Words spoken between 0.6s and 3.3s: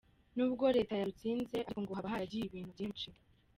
Leta yarutsinze ariko ngo haba haragiye ibintu byinshi.